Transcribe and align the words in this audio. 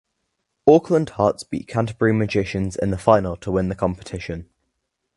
Auckland 0.65 1.11
Hearts 1.11 1.43
beat 1.43 1.67
Canterbury 1.67 2.11
Magicians 2.11 2.75
in 2.75 2.89
the 2.89 2.97
final 2.97 3.37
to 3.37 3.51
win 3.51 3.69
the 3.69 3.75
competition. 3.75 4.49